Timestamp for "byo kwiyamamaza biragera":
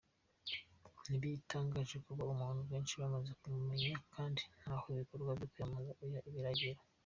5.37-6.79